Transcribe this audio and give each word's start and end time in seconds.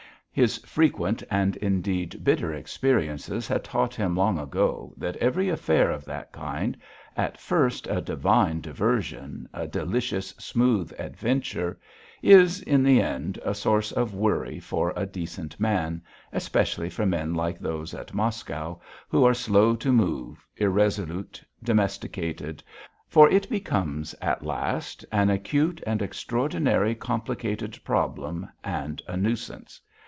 His 0.33 0.59
frequent, 0.59 1.21
and, 1.29 1.57
indeed, 1.57 2.23
bitter 2.23 2.53
experiences 2.53 3.49
had 3.49 3.65
taught 3.65 3.93
him 3.95 4.15
long 4.15 4.39
ago 4.39 4.93
that 4.95 5.17
every 5.17 5.49
affair 5.49 5.91
of 5.91 6.05
that 6.05 6.31
kind, 6.31 6.77
at 7.17 7.37
first 7.37 7.85
a 7.87 7.99
divine 7.99 8.61
diversion, 8.61 9.49
a 9.53 9.67
delicious 9.67 10.29
smooth 10.37 10.93
adventure, 10.97 11.77
is 12.21 12.61
in 12.61 12.81
the 12.81 13.01
end 13.01 13.39
a 13.43 13.53
source 13.53 13.91
of 13.91 14.13
worry 14.13 14.57
for 14.57 14.93
a 14.95 15.05
decent 15.05 15.59
man, 15.59 16.01
especially 16.31 16.89
for 16.89 17.05
men 17.05 17.33
like 17.33 17.59
those 17.59 17.93
at 17.93 18.13
Moscow 18.13 18.77
who 19.09 19.25
are 19.25 19.33
slow 19.33 19.75
to 19.75 19.91
move, 19.91 20.47
irresolute, 20.55 21.43
domesticated, 21.61 22.63
for 23.09 23.29
it 23.29 23.49
becomes 23.49 24.15
at 24.21 24.45
last 24.45 25.03
an 25.11 25.29
acute 25.29 25.83
and 25.85 26.01
extraordinary 26.01 26.95
complicated 26.95 27.77
problem 27.83 28.47
and 28.63 29.01
a 29.09 29.17
nuisance. 29.17 29.81